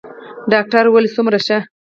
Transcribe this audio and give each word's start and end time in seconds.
ډاکتر 0.51 0.83
وويل 0.87 1.07
څومره 1.15 1.37
ښه. 1.45 1.57